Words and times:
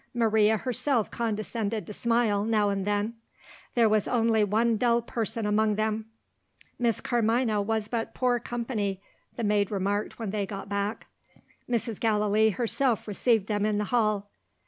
Maria 0.15 0.57
herself 0.57 1.11
condescended 1.11 1.85
to 1.85 1.93
smile, 1.93 2.43
now 2.43 2.69
and 2.69 2.87
then. 2.87 3.13
There 3.75 3.87
was 3.87 4.07
only 4.07 4.43
one 4.43 4.75
dull 4.75 5.03
person 5.03 5.45
among 5.45 5.75
them. 5.75 6.05
"Miss 6.79 7.01
Carmina 7.01 7.61
was 7.61 7.87
but 7.87 8.15
poor 8.15 8.39
company," 8.39 8.99
the 9.35 9.43
maid 9.43 9.69
remarked 9.69 10.17
when 10.17 10.31
they 10.31 10.47
got 10.47 10.67
back. 10.67 11.05
Mrs. 11.69 11.99
Gallilee 11.99 12.49
herself 12.49 13.07
received 13.07 13.45
them 13.45 13.63
in 13.63 13.77
the 13.77 13.83
hall. 13.93 14.31